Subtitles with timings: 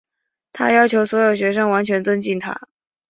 [0.51, 2.67] 她要求所有学生完全尊敬她。